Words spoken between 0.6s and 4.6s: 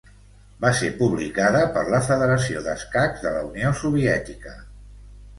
Va ser publicada per la Federació d'Escacs de la Unió Soviètica.